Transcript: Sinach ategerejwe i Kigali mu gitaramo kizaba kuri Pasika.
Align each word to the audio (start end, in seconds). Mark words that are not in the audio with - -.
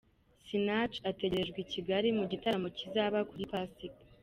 Sinach 0.45 0.95
ategerejwe 1.09 1.57
i 1.61 1.67
Kigali 1.73 2.07
mu 2.17 2.23
gitaramo 2.31 2.67
kizaba 2.77 3.17
kuri 3.29 3.43
Pasika. 3.51 4.01